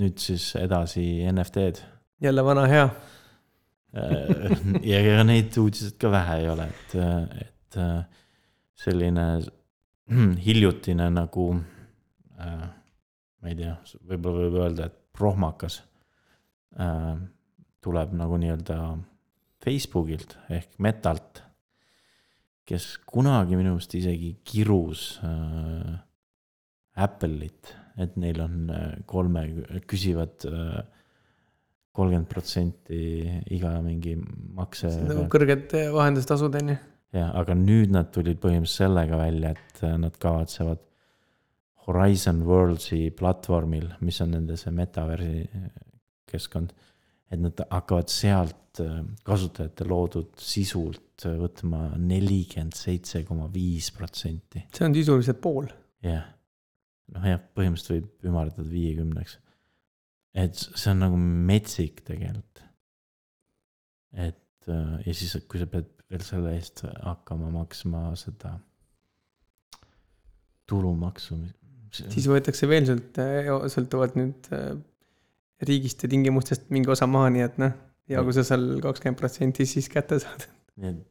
[0.00, 1.84] nüüd siis edasi NFT-d.
[2.24, 2.88] jälle vana hea.
[4.90, 6.92] ja ega neid uudiseid ka vähe ei ole, et,
[7.42, 8.20] et äh,
[8.78, 9.24] selline
[10.46, 11.46] hiljutine nagu
[12.38, 12.68] äh,,
[13.40, 13.74] ma ei tea,
[14.06, 15.80] võib-olla võib öelda, et prohmakas
[16.78, 17.16] äh,
[17.82, 18.78] tuleb nagu nii-öelda
[19.60, 21.42] Facebookilt ehk Metalt,
[22.68, 25.98] kes kunagi minu meelest isegi kirus äh,
[27.00, 29.44] Apple'it, et neil on äh, kolme,
[29.88, 30.80] küsivad äh,
[31.96, 33.00] kolmkümmend protsenti
[33.56, 34.14] iga mingi
[34.56, 34.92] makse.
[35.08, 36.78] nagu kõrged vahendustasud on ju.
[37.18, 40.86] jah, aga nüüd nad tulid põhimõtteliselt sellega välja, et äh, nad kavatsevad
[41.86, 45.46] Horizon Worlds'i platvormil, mis on nende see metaversi
[46.30, 46.74] keskkond,
[47.32, 48.82] et nad hakkavad sealt
[49.26, 54.62] kasutajate loodud sisult võtma nelikümmend seitse koma viis protsenti.
[54.70, 55.66] see on sisuliselt pool.
[56.04, 56.28] jah,
[57.14, 59.38] noh jah, põhimõtteliselt võib ümardada viiekümneks.
[60.34, 62.64] et see on nagu metsik tegelikult.
[64.12, 68.56] et äh, ja siis, kui sa pead veel selle eest hakkama maksma seda
[70.70, 71.38] tulumaksu.
[71.90, 73.20] siis võetakse veel sult,
[73.74, 74.74] sõltuvalt nüüd äh,
[75.66, 77.72] riigist ja tingimustest mingi osa maha, nii et noh,
[78.10, 80.46] ja kui sa seal kakskümmend protsenti siis kätte saad.
[80.80, 81.06] nii et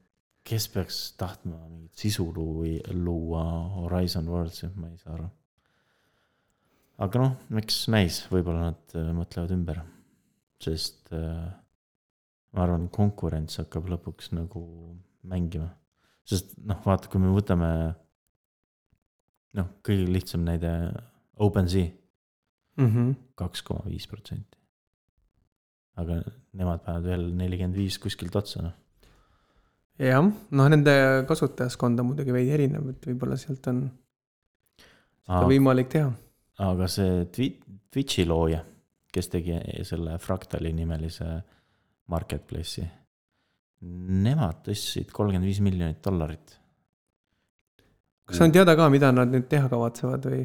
[0.49, 3.43] kes peaks tahtma mingit sisu luua, luua
[3.75, 5.27] Horizon Worlds'i, ma ei saa aru.
[6.99, 9.81] Aga noh, eks näis, võib-olla nad äh, mõtlevad ümber,
[10.63, 11.47] sest äh,
[12.53, 14.63] ma arvan, konkurents hakkab lõpuks nagu
[15.23, 15.71] mängima.
[16.29, 17.69] sest noh, vaata, kui me võtame
[19.57, 20.73] noh, kõige lihtsam näide,
[21.39, 21.95] OpenSea
[22.79, 23.11] Mhm.
[23.35, 24.55] kaks koma viis protsenti.
[25.99, 26.21] aga
[26.55, 28.75] nemad panevad veel nelikümmend viis kuskilt otsa, noh.
[29.99, 30.93] jah, noh, nende
[31.27, 33.81] kasutajaskond on muidugi veidi erinev, et võib-olla sealt on
[35.25, 36.13] seda võimalik teha.
[36.65, 37.55] Aga see Twi-,
[37.91, 38.61] Twitch'i looja,
[39.13, 39.57] kes tegi
[39.87, 41.27] selle Fractali nimelise
[42.11, 42.85] marketplace'i.
[44.25, 46.55] Nemad tõstsid kolmkümmend viis miljonit dollarit.
[48.27, 50.43] kas on teada ka, mida nad nüüd teha kavatsevad või?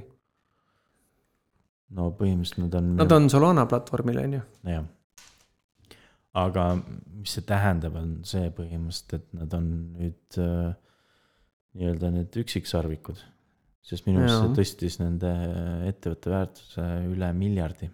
[1.95, 2.93] no põhimõtteliselt nad on.
[3.01, 4.45] Nad on Solana platvormil, on ju.
[4.71, 4.87] jah.
[6.35, 9.69] aga mis see tähendab, on see põhimõtteliselt, et nad on
[9.99, 10.73] nüüd äh,
[11.79, 13.21] nii-öelda need üksiksarvikud.
[13.85, 15.31] Sest minu meelest see tõstis nende
[15.91, 17.91] ettevõtte väärtuse üle miljardi.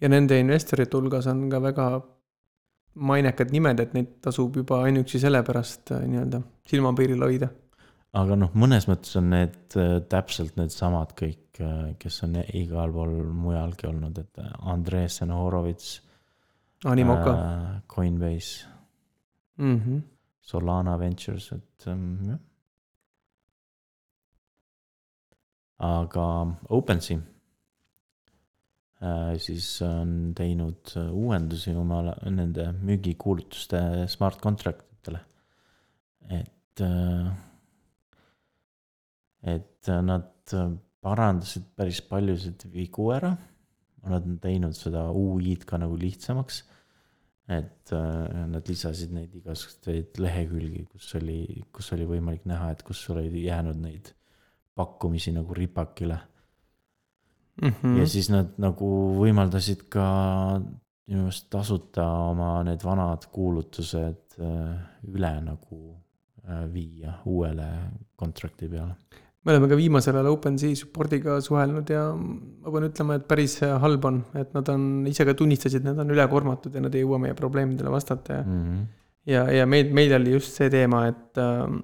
[0.00, 1.88] ja nende investorite hulgas on ka väga
[2.98, 7.50] mainekad nimed, et neid tasub juba ainuüksi sellepärast äh, nii-öelda silmapiiril hoida.
[8.18, 11.44] aga noh, mõnes mõttes on need äh, täpselt needsamad kõik,
[11.98, 15.96] kes on igal pool mujalgi olnud, et Andreessen Horowitz
[16.86, 17.32] Animoca.
[17.34, 18.78] äh,, Coinbase,
[19.58, 20.02] Mm -hmm.
[20.40, 22.38] Solana Ventures, et ähm, jah.
[25.78, 26.24] Aga
[26.74, 27.18] OpenSea
[29.00, 35.20] äh, siis on teinud äh, uuendusi oma nende müügikuulutuste smart contract itele.
[36.28, 37.30] et äh,,
[39.54, 40.56] et nad
[41.00, 43.30] parandasid päris paljusid vigu ära.
[44.08, 46.62] Nad on teinud seda UI-d ka nagu lihtsamaks
[47.48, 51.40] et nad lisasid neid igasuguseid lehekülgi, kus oli,
[51.72, 54.12] kus oli võimalik näha, et kus sul oli jäänud neid
[54.78, 56.18] pakkumisi nagu ripakile
[57.58, 57.96] Mm mm..
[57.96, 58.06] ja -hmm.
[58.06, 60.04] siis nad nagu võimaldasid ka
[61.08, 64.76] minu meelest tasuta oma need vanad kuulutused äh,
[65.08, 65.78] üle nagu
[66.44, 67.66] äh, viia uuele
[68.16, 68.94] kontrakti peale.
[69.44, 74.04] me oleme ka viimasel ajal OpenSea support'iga suhelnud ja ma pean ütlema, et päris halb
[74.04, 77.34] on, et nad on ise ka tunnistasid, nad on ülekoormatud ja nad ei jõua meie
[77.34, 78.86] probleemidele vastata ja Mm -hmm.
[79.26, 81.80] ja, ja meil, meil oli just see teema, et äh,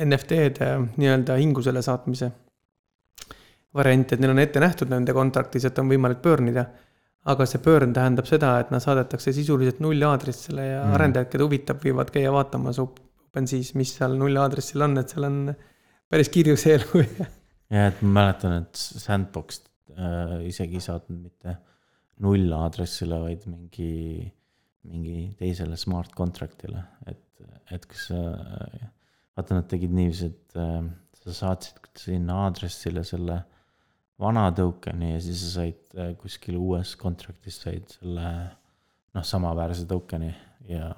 [0.00, 2.30] NFT-de nii-öelda hingusele saatmise
[3.76, 6.66] variant, et neil on ette nähtud nende kontraktis, et on võimalik pöörnida.
[7.22, 10.94] aga see pöörn tähendab seda, et nad saadetakse sisuliselt nullaadressile ja mm.
[10.96, 15.36] arendajad, keda huvitab, võivad käia vaatamas OpenSea's, mis seal nullaadressil on, et seal on
[16.10, 17.04] päris kirju see elu
[17.76, 19.62] ja et ma mäletan, et Sandbox
[19.94, 21.54] äh, isegi ei saatnud mitte
[22.22, 24.26] null aadressile, vaid mingi,
[24.90, 28.20] mingi teisele smart contract'ile, et, et kas sa,
[29.36, 30.82] vaata, nad tegid niiviisi, et äh,
[31.22, 33.38] sa saatsid sinna aadressile selle
[34.22, 38.28] vana token'i ja siis sa said äh, kuskil uues contract'is said selle
[39.12, 40.32] noh, samaväärse token'i
[40.70, 40.92] ja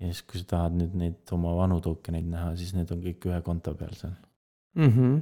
[0.00, 3.02] ja siis, kui sa tahad nüüd neid oma vanu token eid näha, siis need on
[3.04, 4.14] kõik ühe konto peal seal
[4.78, 4.92] mm.
[4.94, 5.16] -hmm.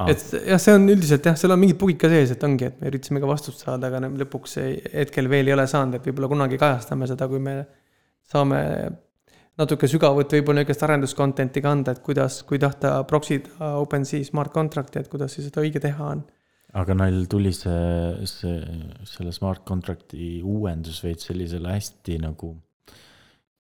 [0.00, 0.10] ah,.
[0.12, 2.80] et jah, see on üldiselt jah, seal on mingid bugid ka sees, et ongi, et
[2.80, 6.32] me üritasime ka vastust saada, aga lõpuks ei- hetkel veel ei ole saanud, et võib-olla
[6.32, 7.58] kunagi kajastame seda, kui me
[8.26, 8.62] saame
[9.60, 14.26] natuke sügavuti võib-olla niisugust arendus content'i ka anda, et kuidas, kui tahta proxy da OpenSea
[14.28, 16.24] smart contract'i, et kuidas siis seda õige teha on.
[16.76, 18.60] aga neil tuli see, see,
[19.08, 22.52] selle smart contract'i uuendus veits sellisel hästi nagu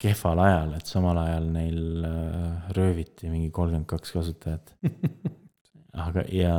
[0.01, 4.73] kehval ajal, et samal ajal neil äh, rööviti mingi kolmkümmend kaks kasutajat.
[6.05, 6.57] aga, ja,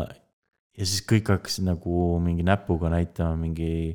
[0.73, 3.93] ja siis kõik hakkasid nagu mingi näpuga näitama mingi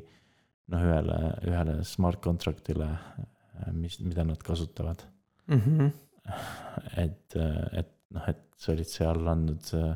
[0.70, 1.18] noh, ühele,
[1.50, 5.02] ühele smart contract'ile, äh, mis, mida nad kasutavad
[5.54, 5.60] mm.
[5.66, 5.90] -hmm.
[7.04, 7.36] et,
[7.72, 9.92] et noh, et sa olid seal andnud äh,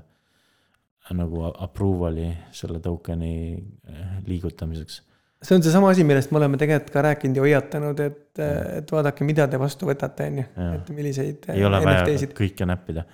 [1.16, 5.02] nagu approval'i selle token'i äh, liigutamiseks.
[5.42, 8.38] see on seesama asi, millest me oleme tegelikult ka rääkinud ja hoiatanud, et,
[8.80, 10.46] et vaadake, mida te vastu võtate, on ju,
[10.78, 11.50] et milliseid.
[11.54, 13.06] ei ole vaja kõike näppida.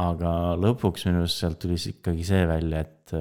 [0.00, 3.16] aga lõpuks minu arust sealt tuli ikkagi see välja, et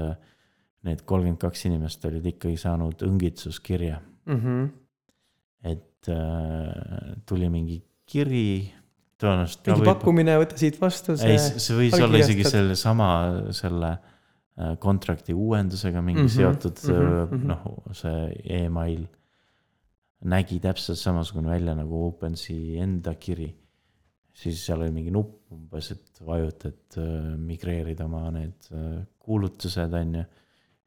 [0.88, 4.40] need kolmkümmend kaks inimest olid ikkagi saanud õngitsuskirja mm.
[4.40, 4.70] -hmm.
[5.74, 8.50] et äh, tuli mingi kiri
[9.20, 9.64] tõenäoliselt.
[9.68, 9.92] mingi võib...
[9.92, 11.16] pakkumine, võta siit vastu.
[11.26, 13.12] ei, see võis olla isegi sellesama,
[13.56, 17.48] selle äh, contract'i uuendusega mingi mm -hmm, seotud mm -hmm.
[17.52, 18.28] noh, see
[18.62, 19.06] email
[20.30, 23.54] nägi täpselt samasugune välja nagu OpenSea enda kiri.
[24.40, 28.70] siis seal oli mingi nupp umbes, et vajutad äh, migreerida oma need
[29.20, 30.24] kuulutused, on ju.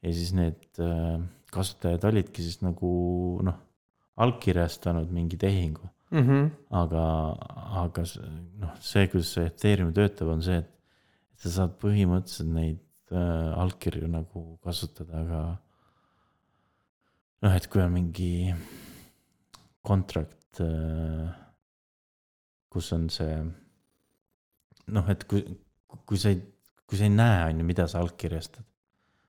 [0.03, 0.81] ja siis need
[1.53, 2.89] kasutajad olidki siis nagu
[3.45, 3.59] noh,
[4.17, 6.29] allkirjastanud mingi tehingu mm.
[6.29, 6.51] -hmm.
[6.83, 7.05] aga,
[7.85, 8.05] aga
[8.61, 10.71] noh, see, kuidas see Ethereum töötab, on see, et,
[11.43, 12.81] sa saad põhimõtteliselt neid
[13.11, 15.43] äh, allkirju nagu kasutada ka.
[17.43, 18.55] noh, et kui on mingi
[19.83, 21.33] contract äh,,
[22.71, 23.35] kus on see
[24.93, 25.43] noh, et kui,
[26.07, 26.39] kui sa ei,
[26.87, 28.65] kui sa ei näe, on ju, mida sa allkirjastad,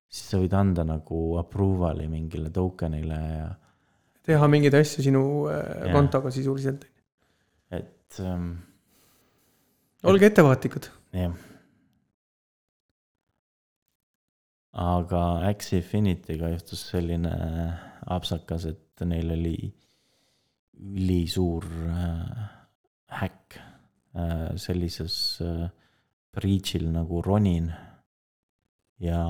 [0.07, 3.49] siis sa võid anda nagu approval'i mingile token'ile ja
[4.23, 5.23] teha mingeid asju sinu.
[5.51, 6.85] Äh, kontoga sisuliselt.
[7.71, 8.51] et ähm,.
[10.03, 10.91] olge ettevaatlikud.
[11.13, 11.33] jah
[14.73, 17.31] aga Axie Infinity'ga juhtus selline
[18.09, 19.57] apsakas, et neil oli
[20.73, 22.45] ülisuur äh,
[23.21, 23.57] häkk
[24.17, 25.69] äh, sellises äh,
[26.33, 27.69] breach'il nagu Ronin
[28.99, 29.21] ja,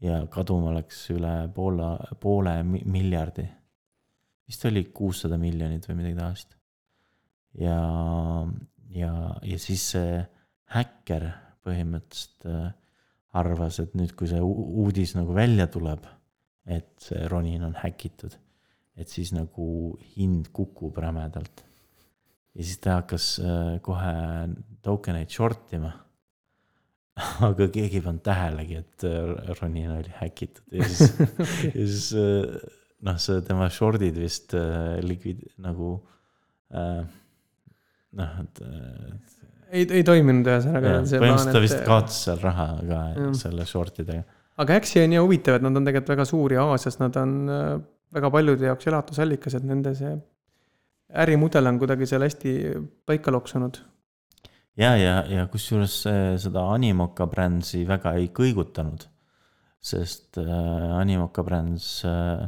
[0.00, 1.90] ja kaduma läks üle poole,
[2.20, 3.44] poole miljardi
[4.52, 6.56] vist oli kuussada miljonit või midagi taolist.
[7.56, 7.78] ja,
[8.92, 9.12] ja,
[9.48, 10.20] ja siis see
[10.76, 11.28] häkker
[11.64, 12.70] põhimõtteliselt äh,
[13.40, 16.04] arvas, et nüüd, kui see uudis nagu välja tuleb,
[16.68, 18.36] et see Ronin on häkitud,
[19.00, 19.66] et siis nagu
[20.16, 21.64] hind kukub rämedalt.
[22.52, 24.14] ja siis ta hakkas äh, kohe
[24.84, 25.94] token eid short ima
[27.48, 31.16] aga keegi ei pannud tähelegi, et äh, Ronin oli häkitud ja siis
[31.78, 32.12] ja siis
[33.06, 35.94] noh, see tema short'id vist äh, likvid- nagu
[36.72, 37.02] äh,
[38.18, 39.14] noh, et äh,.
[39.72, 40.98] ei, ei toiminud ühesõnaga.
[41.06, 41.86] põhimõtteliselt ta vist et...
[41.88, 43.30] kaotas seal raha ka jah.
[43.40, 44.26] selle short idega.
[44.62, 47.38] aga Axie on ja huvitav, et nad on tegelikult väga suur ja Aasias nad on
[47.50, 47.72] äh,
[48.12, 50.12] väga paljude jaoks elatusallikas, et nende see
[51.22, 52.52] ärimudel on kuidagi seal hästi
[53.08, 53.80] paika loksunud.
[54.80, 56.02] ja, ja, ja kusjuures
[56.40, 59.08] seda Animoca brändsi väga ei kõigutanud,
[59.82, 62.46] sest äh, Animoca brändis äh,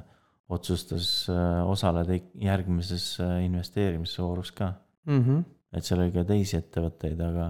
[0.55, 4.73] otsustas äh, osaleda järgmises äh, investeerimisvoorus ka
[5.07, 5.21] mm.
[5.21, 5.43] -hmm.
[5.73, 7.49] et seal oli ka teisi ettevõtteid, aga,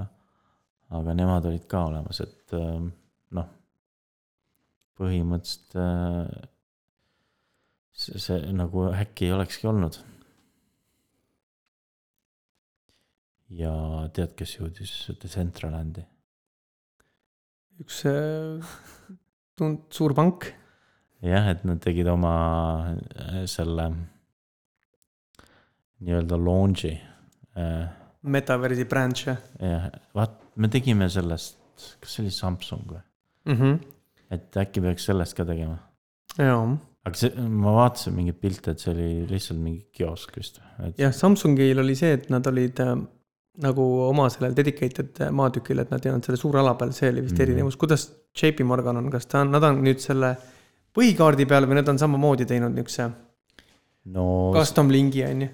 [0.99, 2.89] aga nemad olid ka olemas, et äh,
[3.39, 3.53] noh,
[4.99, 5.79] põhimõtteliselt
[7.93, 10.01] see, see nagu äkki ei olekski olnud.
[13.55, 13.71] ja
[14.15, 14.93] tead, kes jõudis
[15.23, 16.03] Decentralandi?
[17.83, 18.03] üks
[19.59, 20.47] tund-, suur pank
[21.25, 22.35] jah, et nad tegid oma
[22.93, 23.89] äh, selle
[26.05, 26.95] nii-öelda launch'i.
[27.59, 27.85] Äh,
[28.25, 29.41] Metaversi branch jah?
[29.61, 31.59] jah, vaat me tegime sellest,
[32.01, 33.01] kas see oli Samsung või
[33.51, 33.57] mm?
[33.59, 33.79] -hmm.
[34.37, 35.77] et äkki peaks sellest ka tegema.
[36.39, 36.63] jaa.
[37.05, 40.97] aga see, ma vaatasin mingeid pilte, et see oli lihtsalt mingi kiosk vist et....
[40.99, 42.97] jah, Samsungil oli see, et nad olid äh,
[43.65, 47.23] nagu oma sellel dedicated maatükil, et nad ei olnud selle suure ala peal, see oli
[47.23, 47.53] vist mm -hmm.
[47.53, 50.54] erinevus, kuidas JP Morgan on, kas ta on, nad on nüüd selle äh,
[50.95, 53.11] põhikaardi peal või nad on samamoodi teinud niisuguse
[54.15, 55.51] no, custom lingi, on ju?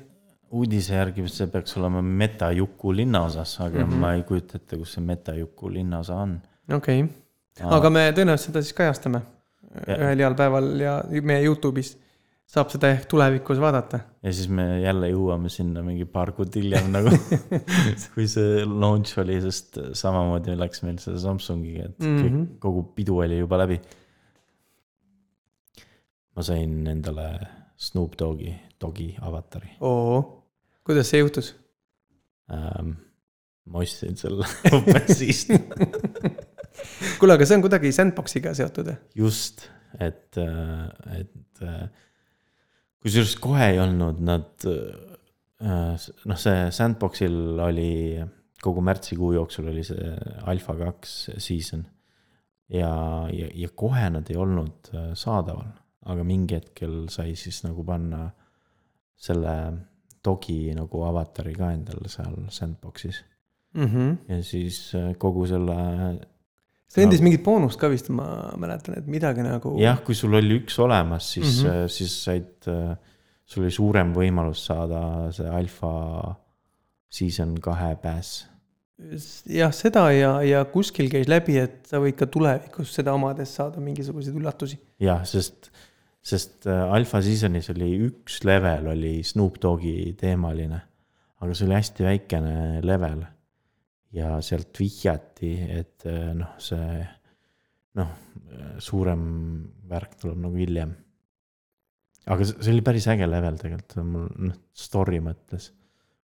[0.61, 4.04] uudise järgi see peaks olema Metajuku linnaosas, aga mm -hmm.
[4.04, 6.40] ma ei kujuta ette, kus see Metajuku linnaosa on.
[6.75, 9.23] okei okay., aga me tõenäoliselt seda siis kajastame
[9.87, 9.97] ja.
[9.97, 11.94] ühel heal päeval ja meie Youtube'is
[12.50, 14.00] saab seda ehk tulevikus vaadata.
[14.23, 17.14] ja siis me jälle jõuame sinna mingi paar kuud hiljem nagu
[18.14, 22.47] kui see launch oli, sest samamoodi läks meil selle Samsungiga, et mm -hmm.
[22.59, 23.80] kogu pidu oli juba läbi
[26.37, 27.29] ma sain endale
[27.81, 29.77] Snoop Dogi, Dogi avatari.
[29.81, 30.21] oo,
[30.87, 31.55] kuidas see juhtus
[32.53, 32.97] ähm,?
[33.71, 34.47] ma ostsin selle
[34.77, 35.53] OpenSea'st
[37.21, 38.99] kuule, aga see on kuidagi sandbox'iga seotud või?
[39.23, 39.69] just,
[39.99, 41.85] et, et äh,
[43.01, 44.67] kusjuures kohe ei olnud nad,
[45.61, 47.93] noh, see Sandboxil oli
[48.61, 50.11] kogu märtsikuu jooksul oli see
[50.51, 51.85] alfa kaks season.
[52.69, 52.91] ja,
[53.33, 55.71] ja, ja kohe nad ei olnud äh, saadaval,
[56.07, 58.30] aga mingi hetkel sai siis nagu panna
[59.21, 59.57] selle
[60.25, 63.23] dogi nagu avatari ka endale seal Sandboxis
[63.75, 65.76] ja siis äh, kogu selle
[66.90, 69.76] see andis mingit boonust ka vist, ma mäletan, et midagi nagu.
[69.80, 71.69] jah, kui sul oli üks olemas, siis mm.
[71.69, 71.88] -hmm.
[71.97, 72.71] siis said,
[73.47, 75.02] sul oli suurem võimalus saada
[75.35, 75.92] see alfa
[77.11, 78.49] season kahe pääs.
[79.49, 83.80] jah, seda ja, ja kuskil käis läbi, et sa võid ka tulevikus seda omades saada
[83.80, 84.80] mingisuguseid üllatusi.
[85.00, 85.71] jah, sest,
[86.21, 90.81] sest äh, alfa seasonis oli üks level oli Snoop Dogi teemaline,
[91.41, 93.25] aga see oli hästi väikene level.
[94.11, 96.99] ja sealt vihjati, et äh, noh, see
[97.99, 98.11] noh,
[98.83, 99.23] suurem
[99.91, 100.95] värk tuleb nagu hiljem.
[102.31, 105.71] aga see oli päris äge level tegelikult, mul noh, story mõttes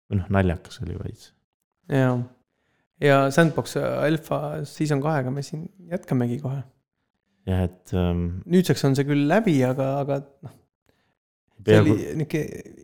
[0.10, 1.32] või noh, naljakas oli veits.
[1.90, 2.12] ja,
[3.02, 6.62] ja Sandbox Alpha season kahega me siin jätkamegi kohe.
[7.46, 10.56] jah, et ähm, nüüdseks on see küll läbi, aga, aga noh,
[11.66, 12.00] peaaegu,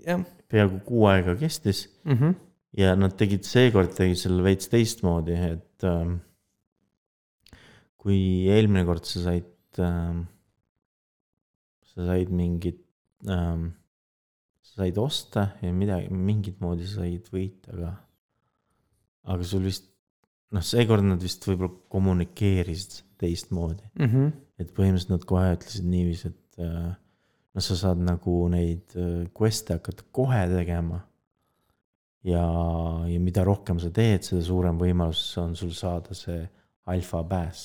[0.06, 2.18] jah peaaegu kuu aega kestis mm.
[2.18, 2.36] -hmm.
[2.82, 6.20] ja nad tegid seekord tegid selle veits teistmoodi, et ähm,
[8.02, 10.26] kui eelmine kord sa said ähm,,
[11.92, 12.82] sa said mingit
[13.30, 13.72] ähm,,
[14.66, 17.94] sa said osta ja midagi, mingit moodi sa said võita ka.
[19.32, 19.86] aga sul vist,
[20.52, 24.32] noh, seekord nad vist võib-olla kommunikeerisid teistmoodi, Mm -hmm.
[24.62, 26.62] Et põhimõtteliselt nad kohe ütlesid niiviisi, et
[27.52, 31.02] noh, sa saad nagu neid äh, quest'e hakata kohe tegema.
[32.24, 32.46] ja,
[33.10, 36.44] ja mida rohkem sa teed, seda suurem võimalus on sul saada see
[36.92, 37.64] alfa pääs.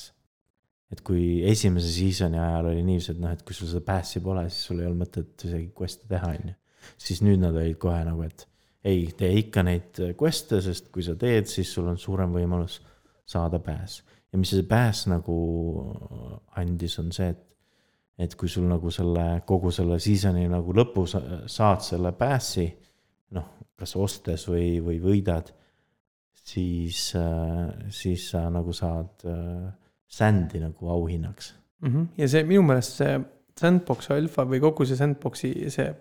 [0.91, 4.45] et kui esimese season'i ajal oli niiviisi, et noh, et kui sul seda päässi pole,
[4.49, 6.59] siis sul ei olnud mõtet isegi quest'e teha, on ju.
[7.07, 8.47] siis nüüd nad olid kohe nagu, et
[8.87, 12.79] ei, tee ikka neid quest'e, sest kui sa teed, siis sul on suurem võimalus
[13.27, 13.99] saada pääs.
[14.37, 15.35] Ja mis see pääs nagu
[16.61, 17.43] andis, on see, et
[18.17, 21.13] et kui sul nagu selle kogu selle season'i nagu lõpus
[21.53, 22.65] saad selle päässi,
[23.37, 25.51] noh, kas ostes või, või võidad,
[26.33, 27.11] siis,
[27.93, 29.67] siis sa nagu saad äh,
[30.09, 31.53] sändi nagu auhinnaks.
[31.85, 32.07] Mm -hmm.
[32.17, 33.19] ja see minu meelest see
[33.59, 35.91] Sandbox Alpha või kogu see Sandboxi see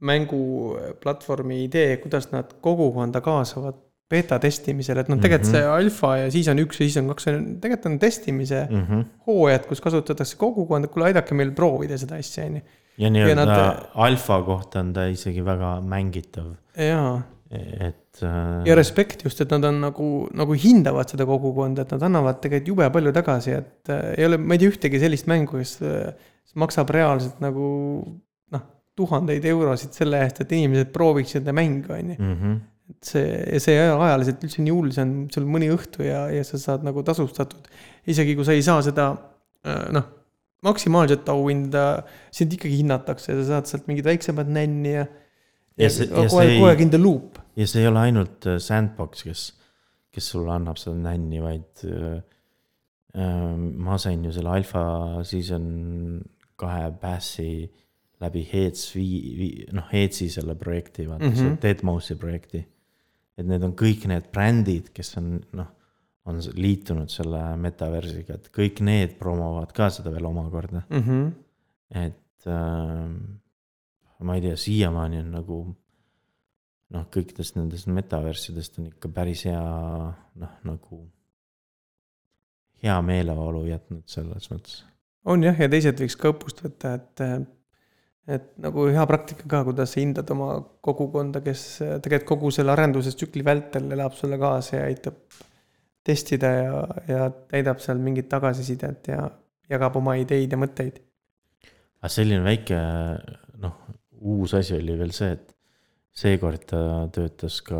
[0.00, 5.56] mänguplatvormi idee, kuidas nad kogukonda kaasavad beeta testimisel, et noh, tegelikult Mhm.
[5.56, 8.82] see alfa ja season üks ja kaks on, tegelikult on testimise mm.
[8.88, 9.04] -hmm.
[9.26, 12.62] hooajad, kus kasutatakse kogukonda, kuule aidake meil proovida seda asja, on ju.
[12.98, 13.88] ja nii-öelda nad- nad...
[13.94, 19.64] alfa kohta on ta isegi väga mängitav, jaa, et äh, ja respekt just, et nad
[19.64, 24.14] on nagu, nagu hindavad seda kogukonda, et nad annavad tegelikult jube palju tagasi, et äh,
[24.18, 26.14] ei ole, ma ei tea ühtegi sellist mängu, kes äh,
[26.54, 27.66] maksab reaalselt nagu
[28.54, 28.62] noh,
[28.96, 32.32] tuhandeid eurosid selle eest, et inimesed prooviksid seda mängu, on ju.
[32.90, 36.04] Et see, ja see ei ole ajaliselt üldse nii hull, see on sul mõni õhtu
[36.06, 37.66] ja, ja sa saad nagu tasustatud.
[38.06, 39.08] isegi kui sa ei saa seda
[39.66, 40.04] äh, noh,
[40.66, 45.06] maksimaalset auhinda, sind ikkagi hinnatakse ja sa saad sealt mingit väiksemat nänni ja.
[45.76, 47.38] Ja see- ja see ei- kogu aeg in the loop.
[47.56, 49.42] ja see ei ole ainult äh, Sandbox, kes,
[50.14, 52.22] kes sulle annab seda nänni, vaid äh,
[53.18, 54.84] äh, ma sain ju selle alfa
[55.26, 56.22] season
[56.56, 57.48] kahe päässi
[58.22, 61.42] läbi Heads vii-, noh, Headsi selle projekti, vaata mm -hmm.
[61.42, 61.48] Mhm.
[61.58, 62.62] see Deadmausi projekti.
[63.36, 65.72] Et need on kõik need brändid, kes on noh,
[66.26, 71.32] on liitunud selle metaversiga, et kõik need promovad ka seda veel omakorda, Mm -hmm.
[72.04, 73.10] et äh,
[74.18, 75.58] ma ei tea, siiamaani on nagu
[76.94, 79.62] noh, kõikidest nendest metaverssidest on ikka päris hea
[80.34, 81.00] noh, nagu
[82.82, 84.84] hea meeleolu jätnud selles mõttes.
[85.24, 87.24] on jah, ja teised võiks ka õppust võtta, et,
[88.26, 91.64] et nagu hea praktika ka, kuidas sa hindad oma kogukonda, kes
[92.02, 95.20] tegelikult kogu selle arendustsükli vältel elab sulle kaasa ja aitab
[96.06, 96.78] testida ja,
[97.10, 99.26] ja täidab seal mingit tagasisidet ja
[99.70, 101.00] jagab oma ideid ja mõtteid.
[102.00, 102.80] aga selline väike
[103.62, 103.78] noh,
[104.22, 105.54] uus asi oli veel see, et
[106.16, 106.80] seekord ta
[107.14, 107.78] töötas ka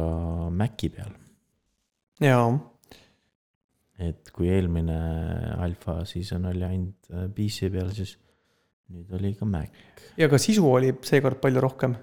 [0.53, 1.13] Maci peal,
[2.23, 2.49] jaa,
[4.03, 4.99] et kui eelmine
[5.63, 8.17] alfa season oli ainult PC peal, siis
[8.93, 9.71] nüüd oli ka Mac.
[10.19, 11.97] ja ka sisu oli seekord palju rohkem.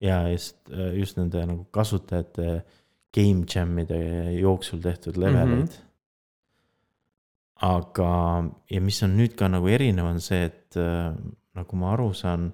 [0.00, 0.58] ja just,
[0.96, 2.62] just nende nagu kasutajate
[3.14, 4.00] game jam'ide
[4.38, 5.66] jooksul tehtud leveleid mm.
[5.66, 5.86] -hmm.
[7.66, 8.12] aga,
[8.70, 10.78] ja mis on nüüd ka nagu erinev, on see, et
[11.54, 12.52] nagu ma aru saan,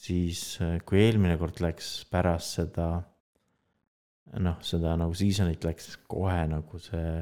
[0.00, 3.02] siis kui eelmine kord läks pärast seda,
[4.38, 7.18] noh, seda nagu season'it läks kohe nagu see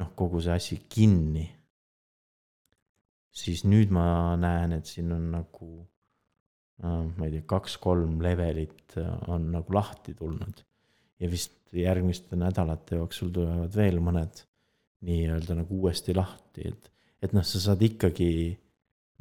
[0.00, 1.44] noh, kogu see asi kinni
[3.32, 5.70] siis nüüd ma näen, et siin on nagu
[6.84, 10.64] äh, ma ei tea, kaks-kolm levelit äh, on nagu lahti tulnud.
[11.22, 14.42] ja vist järgmiste nädalate jooksul tulevad veel mõned
[15.06, 16.90] nii-öelda nagu uuesti lahti, et,
[17.22, 18.28] et noh, sa saad ikkagi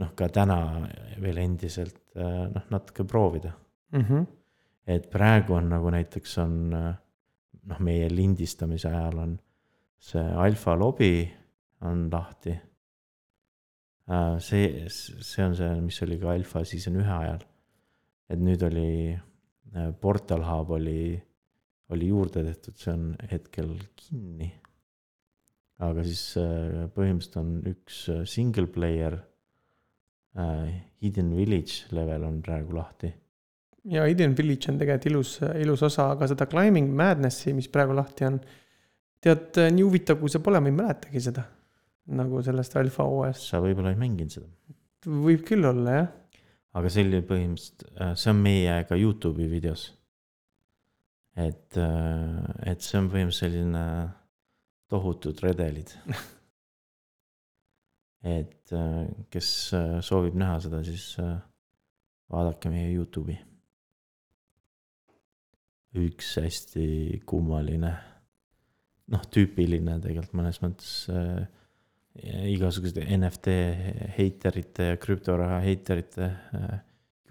[0.02, 0.58] noh, ka täna
[1.22, 3.54] veel endiselt äh, noh, natuke proovida.
[3.92, 4.02] mm.
[4.02, 4.28] -hmm.
[4.88, 9.40] et praegu on nagu näiteks on noh, meie lindistamise ajal on
[10.02, 11.32] see alfa lobi
[11.82, 12.56] on lahti.
[14.42, 17.44] see, see on see, mis oli ka alfa season ühe ajal.
[18.32, 21.20] et nüüd oli äh, Portal Hub oli,
[21.92, 24.52] oli juurde tehtud, see on hetkel kinni.
[25.82, 29.18] aga siis äh, põhimõtteliselt on üks äh, single player
[30.38, 30.70] äh,
[31.02, 33.14] Hidden Village level on praegu lahti
[33.90, 35.32] ja Eden Village on tegelikult ilus,
[35.62, 38.38] ilus osa, aga seda Climbing Madnessi, mis praegu lahti on.
[39.22, 41.44] tead, nii huvitav, kui see pole, ma ei mäletagi seda.
[42.12, 44.48] Nagu sellest alfa OS, sa võib-olla ei mänginud seda.
[45.06, 46.10] võib küll olla jah.
[46.78, 47.86] aga see oli põhimõtteliselt,
[48.20, 49.86] see on meie ka Youtube'i videos.
[51.36, 53.86] et, et see on põhimõtteliselt selline
[54.92, 55.94] tohutud redelid.
[58.38, 61.40] et äh, kes äh, soovib näha seda, siis äh,
[62.32, 63.38] vaadake meie Youtube'i.
[66.02, 66.84] üks hästi
[67.28, 67.90] kummaline,
[69.12, 71.42] noh, tüüpiline tegelikult mõnes mõttes äh,
[72.52, 73.54] igasuguste NFT
[74.18, 76.74] heiterite ja krüptoraha heiterite äh,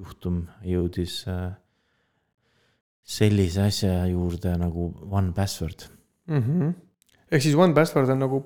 [0.00, 1.50] juhtum jõudis äh,
[3.04, 5.88] sellise asja juurde nagu One Password.
[6.26, 6.42] mm.
[6.42, 6.72] -hmm.
[7.30, 8.40] ehk siis One Password on nagu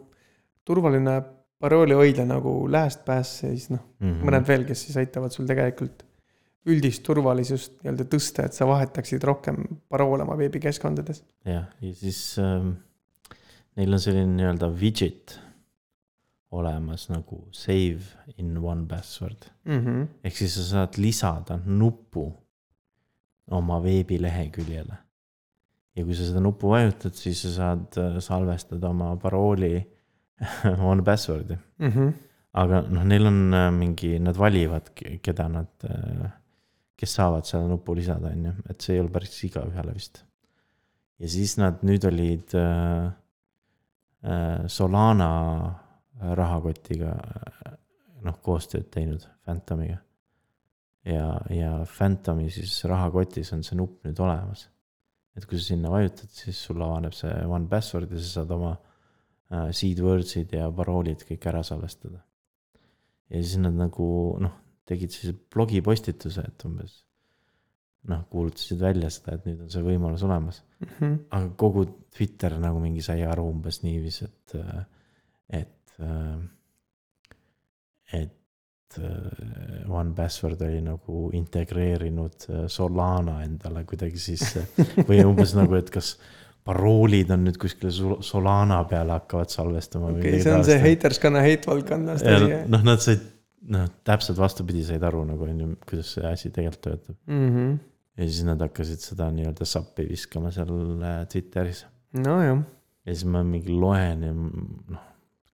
[0.64, 1.22] turvaline
[1.60, 4.24] parooli hoidja nagu LastPass ja siis noh, mm -hmm.
[4.26, 6.04] mõned veel, kes siis aitavad sul tegelikult
[6.66, 11.24] üldist turvalisust nii-öelda tõsta, et sa vahetaksid rohkem paroole oma veebikeskkondades.
[11.44, 12.70] jah, ja siis ähm,
[13.76, 15.38] neil on selline nii-öelda widget
[16.54, 20.06] olemas nagu save in one password Mm -hmm.
[20.24, 22.32] ehk siis sa saad lisada nupu
[23.50, 24.96] oma veebileheküljele.
[25.96, 29.86] ja kui sa seda nuppu vajutad, siis sa saad äh, salvestada oma parooli
[30.90, 31.58] one password'i.
[31.78, 32.12] Mm -hmm.
[32.52, 34.90] aga noh, neil on äh, mingi, nad valivad,
[35.22, 35.68] keda nad,
[36.96, 40.24] kes saavad seda nuppu lisada, on ju, et see ei ole päris igaühele vist.
[41.18, 43.12] ja siis nad nüüd olid äh,
[44.24, 45.30] äh, Solana
[46.20, 47.76] rahakotiga äh,
[48.24, 49.98] noh, koostööd teinud, Phantomiga.
[51.04, 54.68] ja, ja Phantomi siis rahakotis on see nupp nüüd olemas.
[55.36, 58.74] et kui sa sinna vajutad, siis sul avaneb see one password ja sa saad oma
[59.50, 62.22] äh, seed words'id ja paroolid kõik ära salvestada.
[63.28, 64.06] ja siis nad nagu
[64.40, 67.02] noh, tegid siis blogipostituse, et umbes
[68.10, 70.60] noh, kuulutasid välja seda, et nüüd on see võimalus olemas.
[70.80, 71.14] Mm -hmm.
[71.30, 71.84] aga kogu
[72.16, 74.56] Twitter nagu mingi sai aru umbes niiviisi, et,
[75.60, 75.83] et,
[78.12, 84.66] et äh, One Password oli nagu integreerinud äh, Solana endale kuidagi sisse
[85.08, 86.14] või umbes nagu, et kas
[86.64, 90.12] paroolid on nüüd kuskile Sol- Solana peale hakkavad salvestama.
[90.14, 90.80] okei okay,, see on see.
[90.82, 92.60] haters gonna hate valdkonnast asi.
[92.72, 93.24] noh, nad said,
[93.74, 97.18] noh, täpselt vastupidi said aru nagu on ju, kuidas see asi tegelikult töötab.
[97.30, 97.74] Mhm.
[98.14, 100.70] ja siis nad hakkasid seda nii-öelda sappi viskama seal
[101.02, 101.84] äh, Twitteris.
[102.20, 102.62] nojah,
[103.04, 105.10] ja siis ma mingi loen ja noh,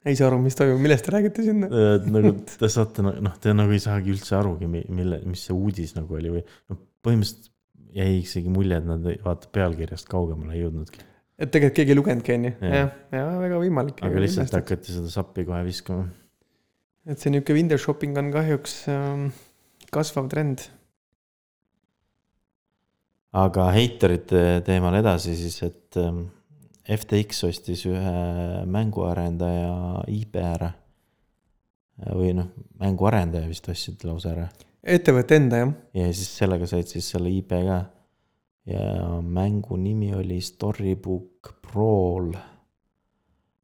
[0.09, 1.69] ei saa aru, mis toimub, millest te räägite sinna.
[2.09, 6.17] nagu te saate, noh, te nagu ei saagi üldse aru, mille, mis see uudis nagu
[6.17, 7.51] oli või noh, põhimõtteliselt
[7.97, 11.05] jäi isegi mulje, et nad vaata pealkirjast kaugemale ei jõudnudki.
[11.41, 12.53] et tegelikult keegi ei lugenudki, onju.
[12.71, 14.03] Jah, ja väga võimalik.
[14.07, 14.57] aga lihtsalt.
[14.57, 16.09] hakati seda sappi kohe viskama.
[17.11, 19.31] et see niuke window shopping on kahjuks ähm,
[19.93, 20.69] kasvav trend.
[23.37, 26.29] aga heiterite teemal edasi siis, et ähm,
[26.89, 30.73] FTX ostis ühe mänguarendaja IP ära.
[32.17, 32.49] või noh,
[32.81, 34.49] mänguarendaja vist ostsid lausa ära
[34.81, 35.73] ettevõtte enda jah.
[35.97, 37.81] ja siis sellega said siis selle IP ka.
[38.71, 38.85] ja
[39.21, 42.33] mängu nimi oli Storybook Brawl.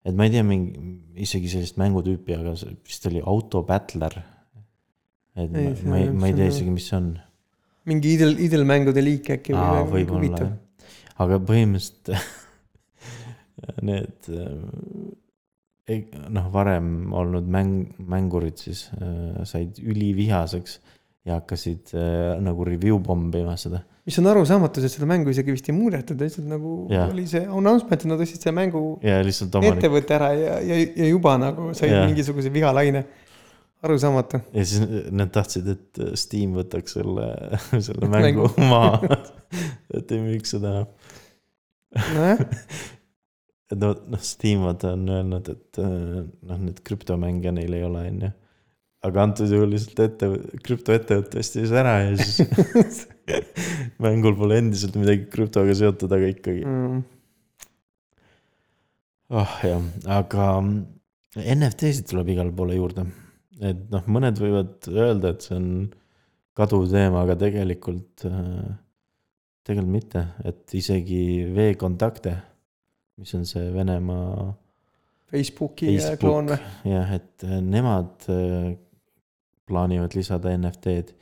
[0.04, 4.18] et ma ei tea mingi, isegi sellist mängutüüpi, aga see vist oli Auto Battler.
[5.36, 7.12] et ma, Ei, see ma ei, ma ei tea isegi, mis see on.
[7.88, 9.56] mingi idel, idelmängude liik äkki.
[9.56, 10.56] aa, võib-olla jah.
[11.24, 12.12] aga põhimõtteliselt
[13.82, 20.80] need eh, noh, varem olnud mäng, mängurid siis äh, said ülivihaseks
[21.26, 23.82] ja hakkasid äh, nagu review pommima seda.
[24.06, 27.10] mis on arusaamatu, sest seda mängu isegi vist ei muudetud, lihtsalt nagu Jah.
[27.10, 31.36] oli see announcement, et nad ostsid selle mängu ja ettevõtte ära ja, ja, ja juba
[31.42, 32.06] nagu said Jah.
[32.06, 33.06] mingisuguse vihalaine.
[33.86, 34.40] arusaamatu.
[34.54, 37.30] ja siis nad tahtsid, et Steam võtaks selle,
[37.88, 39.18] selle mängu maha.
[39.98, 40.92] et ei müüks seda enam.
[42.14, 42.46] nojah,
[43.74, 48.22] no, noh, Steam vaata on öelnud, et äh, noh, neid krüptomänge neil ei ole, on
[48.26, 48.32] ju.
[49.06, 50.30] aga antud juhul lihtsalt ette,
[50.66, 53.04] krüptoettevõte ostis ära ja siis
[54.04, 56.64] mängul pole endiselt midagi krüptoga seotud, aga ikkagi.
[56.66, 57.04] mm..
[59.42, 59.86] oh jah,
[60.20, 60.48] aga
[61.36, 63.06] NFT-sid tuleb igale poole juurde.
[63.60, 65.70] et noh, mõned võivad öelda, et see on
[66.56, 68.24] kaduv teema, aga tegelikult,
[69.66, 72.38] tegelikult mitte, et isegi V-kontakte,
[73.16, 74.52] mis on see Venemaa
[75.30, 76.20] Facebooki Facebook.
[76.22, 76.58] kloon või?
[76.92, 78.74] jah, et äh, nemad äh,
[79.66, 81.14] plaanivad lisada NFT-d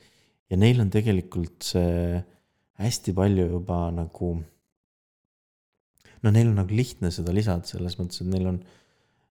[0.51, 2.19] ja neil on tegelikult see
[2.81, 4.33] hästi palju juba nagu.
[6.21, 8.59] no neil on nagu lihtne seda lisada selles mõttes, et neil on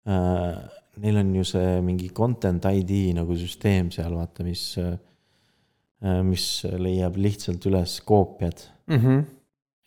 [0.09, 0.59] äh,,
[1.03, 4.97] neil on ju see mingi content ID nagu süsteem seal vaata, mis äh,,
[6.27, 6.45] mis
[6.79, 8.99] leiab lihtsalt üles koopiad, mm.
[8.99, 9.25] -hmm.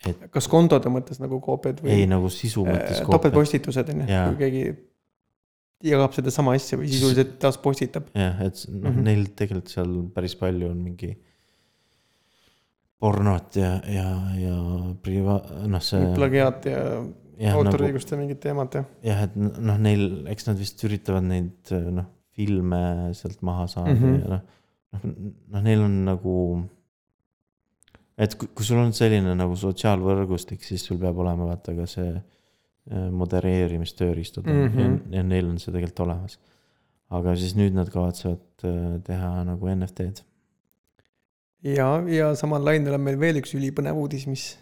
[0.10, 2.08] Et kas kontode mõttes nagu koopiad või ei?
[2.10, 3.18] nagu sisu mõttes koopiad.
[3.18, 4.64] topeltpostitused on ju, kui keegi
[5.92, 8.10] jagab sedasama asja või sisuliselt taaspostitab.
[8.18, 8.96] jah, et noh mm.
[8.96, 11.12] -hmm., neil tegelikult seal päris palju on mingi
[13.02, 14.56] pornot ja, ja, ja
[15.02, 16.12] priva-, noh, see.
[16.18, 16.82] plagiaat ja
[17.42, 18.90] jah, nagu autoriõiguste mingid teemad jah.
[19.06, 22.82] jah, et noh, neil, eks nad vist üritavad neid noh, filme
[23.18, 24.04] sealt maha saada mm.
[24.04, 24.20] -hmm.
[24.22, 24.46] ja noh,
[24.94, 26.36] noh, noh, neil on nagu.
[28.22, 33.08] Et kui, sul on selline nagu sotsiaalvõrgustik, siis sul peab olema vaata ka see äh,
[33.10, 34.80] modereerimistööriistad mm Mhm.
[34.80, 34.98] -hmm.
[35.12, 36.40] ja, ja neil on see tegelikult olemas.
[37.12, 40.24] aga siis nüüd nad kavatsevad äh, teha nagu NFT-d.
[41.64, 44.58] ja, ja samal lainel on meil veel üks ülipõnev uudis, mis,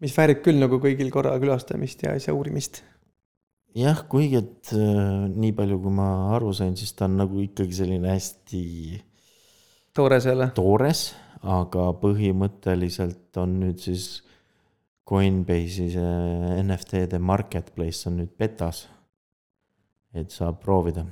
[0.00, 2.82] mis väärib küll nagu kõigil korra külastamist ja asja uurimist.
[3.74, 7.72] jah, kuigi et äh, nii palju, kui ma aru sain, siis ta on nagu ikkagi
[7.72, 8.64] selline hästi
[9.94, 10.50] toores jälle.
[10.54, 14.20] toores, aga põhimõtteliselt on nüüd siis
[15.08, 18.88] Coinbase'i see NFT-de marketplace on nüüd betas.
[20.14, 21.04] et saab proovida.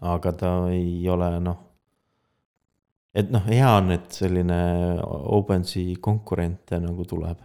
[0.00, 1.58] aga ta ei ole noh,
[3.14, 4.58] et noh, hea on, et selline
[5.02, 7.38] OpenSea konkurente nagu tuleb.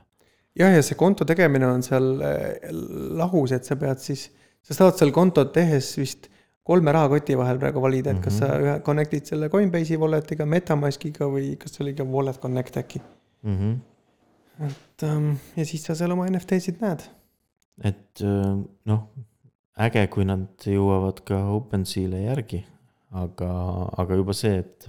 [0.56, 2.71] jah, ja see konto tegemine on seal eh,
[3.17, 4.30] lahus, et sa pead siis,
[4.62, 6.30] sa saad seal kontot tehes vist
[6.67, 8.39] kolme rahakoti vahel praegu valida, et kas Mhm.
[8.39, 13.01] sa ühe connect'id selle Coinbase'i wallet'iga, Metamaskiga või kas see oli ka Wallet Connect äkki.
[13.43, 13.77] Mm -hmm.
[14.67, 17.03] et ähm, ja siis sa seal oma NFT-sid näed.
[17.84, 19.03] et äh, noh,
[19.80, 22.65] äge, kui nad jõuavad ka OpenSea'le järgi,
[23.12, 23.51] aga,
[23.97, 24.88] aga juba see, et,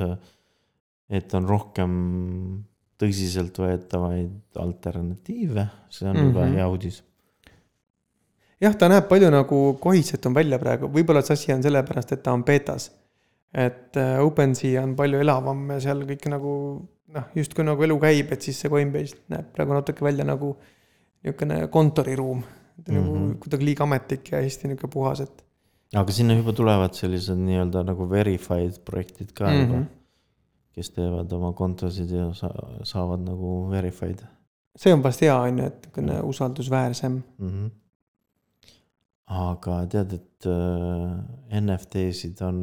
[1.11, 2.65] et on rohkem
[2.99, 6.27] tõsiseltvõetavaid alternatiive, see on mm -hmm.
[6.29, 6.55] juba Mhm.
[6.55, 7.03] hea uudis.
[8.61, 12.35] jah, ta näeb palju nagu kohisetum välja praegu, võib-olla see asi on sellepärast, et ta
[12.37, 12.91] on betas.
[13.55, 16.53] et äh, OpenSea on palju elavam ja seal kõik nagu
[17.15, 20.57] noh, justkui nagu elu käib, et siis see Coinbase näeb praegu natuke välja nagu
[21.25, 22.43] niisugune kontoriruum.
[22.85, 23.05] ta mm -hmm.
[23.05, 23.29] Mhm.
[23.29, 25.45] nagu kuidagi liiga ametlik ja hästi niisugune puhas, et
[25.95, 29.67] aga sinna juba tulevad sellised nii-öelda nagu verified projektid ka mm -hmm.
[29.67, 29.75] Mhm.
[29.75, 29.87] juba,
[30.75, 32.51] kes teevad oma kontosid ja sa
[32.83, 34.21] saavad nagu verified
[34.79, 37.23] see on vast hea, on ju, et niisugune usaldusväärsem.
[37.39, 37.49] mm.
[37.49, 37.71] -hmm.
[39.29, 42.61] Aga tead, et äh, NFT-sid on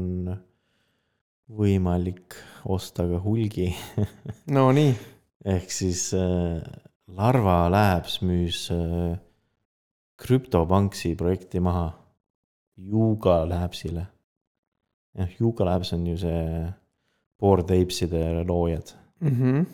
[1.56, 2.38] võimalik
[2.74, 3.68] osta ka hulgi
[4.56, 4.96] no nii,
[5.46, 6.58] ehk siis äh,
[7.14, 9.14] Larva Labs müüs äh,
[10.18, 11.92] krüptopanksi projekti maha
[12.82, 14.08] Yuga Labsile.
[15.14, 16.66] jah, Yuga Labs on ju see
[17.40, 19.30] Bored Apeside loojad, mm.
[19.30, 19.66] -hmm.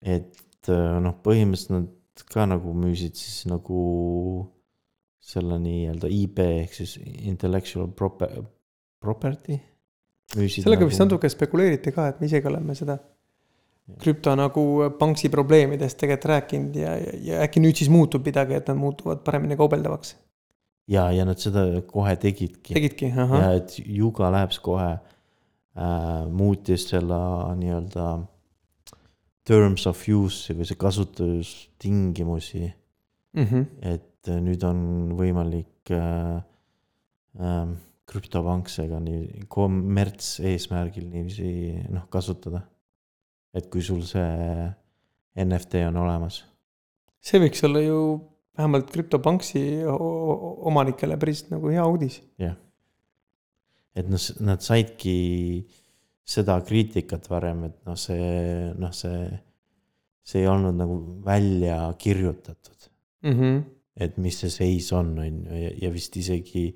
[0.00, 4.53] et noh, põhimõtteliselt nad ka nagu müüsid siis nagu
[5.24, 8.42] selle nii-öelda IP ehk siis intellectual proper-,
[9.00, 9.58] property.
[10.34, 12.98] sellega vist natuke spekuleeriti ka, et me isegi oleme seda
[14.00, 14.62] krüpto nagu
[14.98, 19.20] panksi probleemidest tegelikult rääkinud ja, ja, ja äkki nüüd siis muutub midagi, et nad muutuvad
[19.24, 20.14] paremini kaubeldavaks.
[20.88, 22.76] ja, ja nad seda kohe tegidki.
[22.76, 27.20] tegidki, ahah ja, et Yuga Labs kohe äh, muutis selle
[27.60, 28.08] nii-öelda
[29.44, 32.64] terms of use'i või see kasutustingimusi,
[33.36, 33.44] mm.
[33.44, 33.66] -hmm.
[33.92, 34.78] et äh, nüüd on
[35.18, 36.38] võimalik äh,
[37.40, 37.74] äh,
[38.10, 42.66] krüptopanksega nii kommertseesmärgil niiviisi noh kasutada.
[43.54, 44.66] et kui sul see
[45.38, 46.42] NFT on olemas
[47.24, 47.98] see võiks olla ju
[48.58, 52.20] vähemalt krüptopanksi omanikele päris nagu hea uudis.
[53.94, 55.16] et noh, nad saidki
[56.24, 59.28] seda kriitikat varem, et noh, see noh, see,
[60.24, 62.90] see ei olnud nagu välja kirjutatud,
[63.24, 63.62] Mm -hmm.
[63.96, 66.66] Et mis see seis on, on ju, ja, vist isegi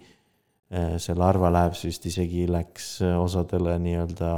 [0.70, 4.30] äh, see Larva Labs vist isegi läks äh, osadele nii-öelda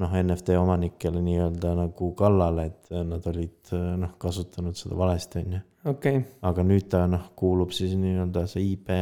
[0.00, 5.58] noh, NFT omanikele nii-öelda nagu kallale, et äh, nad olid noh, kasutanud seda valesti, on
[5.58, 5.62] ju.
[5.84, 8.96] okei okay., aga nüüd ta noh, kuulub siis nii-öelda see IP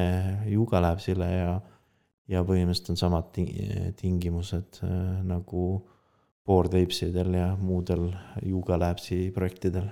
[0.50, 1.54] Yuga Labsile ja,
[2.30, 4.82] ja põhimõtteliselt on samad ti- tingimused
[5.26, 5.70] nagu
[6.46, 8.08] Bored Apesidel ja muudel
[8.42, 9.86] Yuga Labsi projektidel.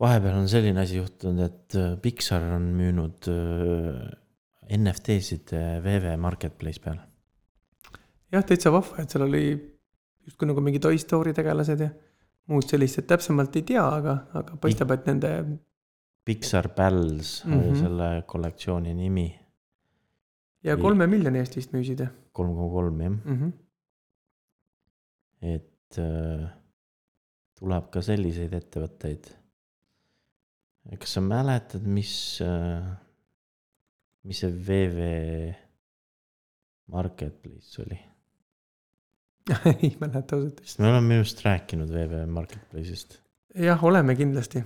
[0.00, 4.02] Vahepeal on selline asi juhtunud, et äh, Pixar on müünud äh,
[4.78, 7.00] NFT-sid äh, VV Marketplace peal.
[8.32, 9.42] jah, täitsa vahva, et seal oli
[10.28, 11.88] justkui nagu mingi Toy Story tegelased ja
[12.48, 15.32] muud sellist, et täpsemalt ei tea, aga, aga paistab, et nende
[16.24, 17.58] Pixar Pals mm -hmm.
[17.58, 17.82] oli Mhm.
[17.82, 19.28] selle kollektsiooni nimi,
[20.64, 23.52] ja kolme miljoni eest vist müüsid jah kolm koma kolm jah, mm -hmm.
[25.56, 26.46] et äh,
[27.58, 29.32] tuleb ka selliseid ettevõtteid.
[30.98, 32.12] Kas sa mäletad, mis
[32.44, 32.84] äh,,
[34.28, 35.08] mis see VV
[36.92, 37.98] Marketplace oli?
[39.82, 43.18] ei mäleta ausalt sest me oleme minu arust rääkinud VV Marketplace'ist,
[43.56, 44.60] jah, oleme kindlasti,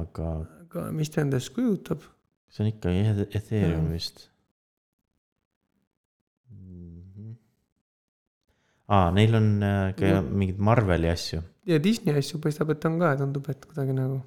[0.00, 0.28] aga
[0.66, 2.04] aga mis ta endast kujutab?
[2.52, 4.28] see on ikkagi Ethe- Ethereum vist.
[8.92, 12.98] aa, neil on äh, ka Ja- mingeid Marveli asju, ja Disney asju paistab, et on
[13.00, 13.14] ka.
[13.20, 14.20] Tundub, et kuidagi nagu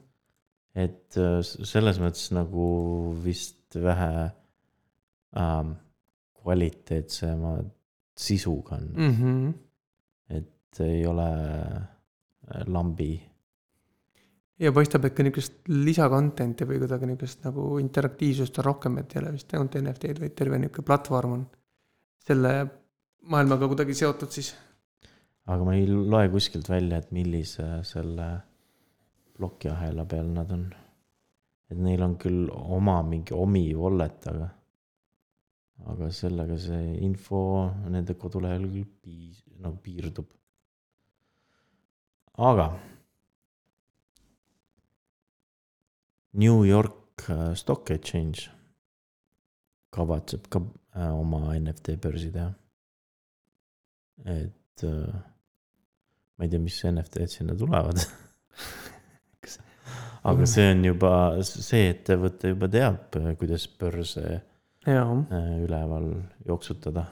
[0.75, 2.67] et äh, selles mõttes nagu
[3.23, 4.11] vist vähe
[5.39, 5.75] ähm,
[6.41, 7.57] kvaliteetsema
[8.15, 9.15] sisuga on mm., mm.
[9.21, 9.53] -hmm.
[10.37, 13.13] et ei ole äh, lambi
[14.59, 19.21] ja paistab, et ka niisugust lisacontent'i või kuidagi niisugust nagu interaktiivsust on rohkem, et ei
[19.21, 21.45] ole vist ainult NFT-d, vaid terve niisugune platvorm on
[22.25, 22.53] selle
[23.31, 24.53] maailmaga kuidagi seotud siis.
[25.45, 28.29] aga ma ei loe kuskilt välja, et millise selle
[29.35, 30.65] plokiahela peal nad on.
[31.69, 34.49] et neil on küll oma mingi omi wallet, aga,
[35.91, 37.39] aga sellega see info
[37.89, 40.27] nende kodulehel küll piis-, nagu piirdub.
[42.49, 42.67] aga.
[46.35, 48.49] New York äh, Stock Exchange
[49.95, 50.59] kavatseb ka
[50.95, 52.51] äh, oma NFT börsi teha.
[54.25, 55.15] et äh,
[56.35, 58.03] ma ei tea, mis NFT-d sinna tulevad.
[60.25, 61.11] aga see on juba,
[61.45, 64.25] see ettevõte juba teab, kuidas börse
[64.85, 66.09] jaa, äh, üleval
[66.47, 67.05] jooksutada.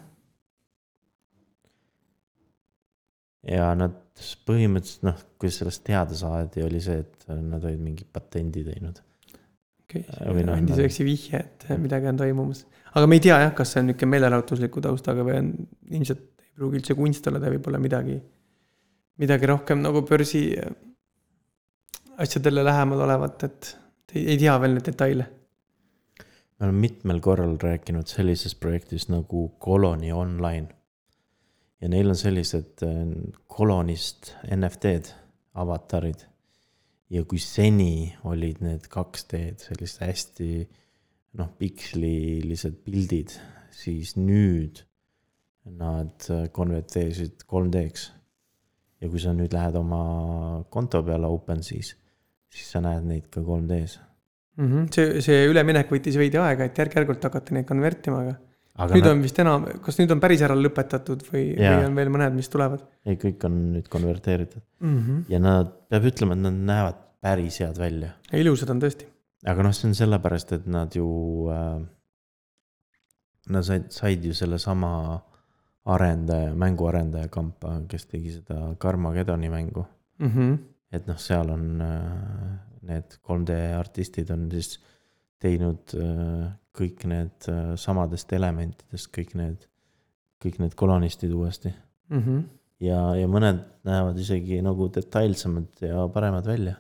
[3.43, 3.97] ja nad
[4.47, 9.02] põhimõtteliselt noh, kuidas sellest teada saadi, oli see, et nad olid mingi patendi teinud.
[9.84, 12.63] okei noh, andis väikse vihje, et midagi on toimumas.
[12.93, 15.52] aga me ei tea jah, kas see on niisugune meelelahutusliku taustaga või on
[15.91, 18.15] ilmselt ei pruugi üldse kunst olla, ta võib olla midagi,
[19.19, 20.71] midagi rohkem nagu börsi äh,
[22.17, 23.78] asjadele lähemal olevat, et
[24.15, 25.30] ei, ei tea veel neid detaile.
[26.60, 30.67] me oleme mitmel korral rääkinud sellisest projektist nagu Colony Online.
[31.82, 33.02] ja neil on sellised äh,
[33.47, 35.12] kolonist NFT-d,
[35.54, 36.28] avatarid.
[37.10, 40.49] ja kui seni olid need 2D-d sellised hästi
[41.39, 43.34] noh, pikslilised pildid,
[43.73, 44.84] siis nüüd
[45.65, 48.12] nad äh, konverteerisid 3D-ks.
[49.02, 51.95] ja kui sa nüüd lähed oma konto peale OpenSea's,
[52.53, 53.99] siis sa näed neid ka 3D-s.
[54.61, 58.35] Mhm, see, see üleminek võttis veidi aega, et järk-järgult hakati neid konvertima, aga
[58.73, 61.97] aga nüüd nad, on vist enam, kas nüüd on päris ära lõpetatud või, või on
[61.97, 64.95] veel mõned, mis tulevad ei, kõik on nüüd konverteeritud mm?
[64.95, 65.25] -hmm.
[65.29, 68.15] ja nad, peab ütlema, et nad näevad päris head välja.
[68.33, 69.09] ilusad on tõesti.
[69.45, 71.05] aga noh, see on sellepärast, et nad ju
[71.53, 71.85] äh,,
[73.53, 75.21] nad said, said ju sellesama
[75.93, 79.85] arendaja, mänguarendaja kampa, kes tegi seda Carmageddoni mängu.
[80.19, 80.57] Mm -hmm.
[80.93, 82.49] Et noh, seal on äh,
[82.89, 84.75] need 3D artistid on siis
[85.41, 89.65] teinud äh, kõik need äh, samadest elementidest kõik need,
[90.43, 91.73] kõik need kolonistid uuesti
[92.13, 92.41] Mm -hmm.
[92.84, 96.75] ja, ja mõned näevad isegi nagu detailsemad ja paremad välja.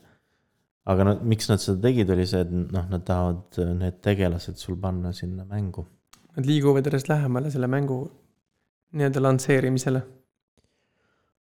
[0.85, 4.75] aga nad, miks nad seda tegid, oli see, et noh, nad tahavad need tegelased sul
[4.75, 5.85] panna sinna mängu.
[6.35, 8.11] Nad liiguvad järjest lähemale selle mängu
[8.91, 10.01] nii-öelda lansseerimisele.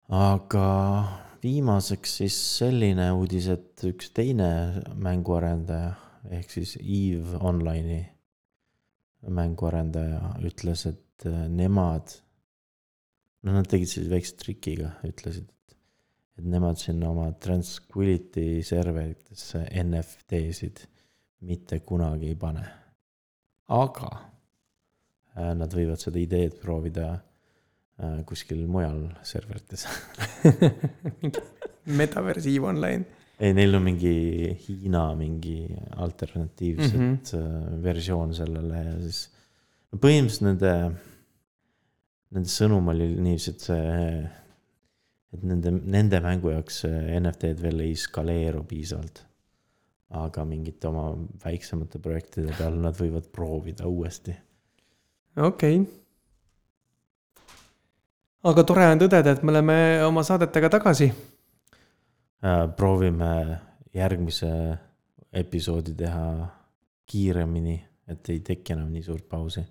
[0.09, 4.49] aga viimaseks siis selline uudis, et üks teine
[4.97, 5.93] mänguarendaja
[6.33, 8.01] ehk siis Eve Online'i
[9.35, 12.13] mänguarendaja ütles, et äh, nemad,
[13.45, 15.77] no nad tegid siis väikse trikiga, ütlesid, et,
[16.39, 20.83] et nemad sinna oma Tranquility serveritesse NFT-sid
[21.45, 22.65] mitte kunagi ei pane.
[23.73, 27.15] aga äh, nad võivad seda ideed proovida
[28.27, 29.85] kuskil mujal serverites.
[31.99, 33.05] Metaverse Eve Online.
[33.39, 34.15] ei, neil on mingi
[34.65, 37.83] Hiina mingi alternatiivset mm -hmm.
[37.83, 39.29] versioon sellele ja siis
[39.91, 40.73] no põhimõtteliselt nende,
[42.31, 44.29] nende sõnum oli niiviisi, et see,
[45.33, 46.85] et nende, nende mängu jaoks
[47.19, 49.25] NFT-d veel ei skaleeru piisavalt.
[50.15, 51.09] aga mingite oma
[51.43, 54.35] väiksemate projektide peal nad võivad proovida uuesti.
[55.35, 56.04] okei okay.
[58.45, 61.09] Aga tore on tõdeda, et me oleme oma saadetega tagasi.
[62.45, 63.31] Äh, proovime
[63.95, 64.51] järgmise
[65.33, 66.27] episoodi teha
[67.09, 67.75] kiiremini,
[68.07, 69.65] et ei teki enam nii suurt pausi.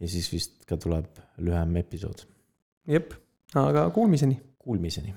[0.00, 2.26] ja siis vist ka tuleb lühem episood.
[2.86, 3.12] jep,
[3.54, 4.40] aga kuulmiseni.
[4.58, 5.14] Kuulmiseni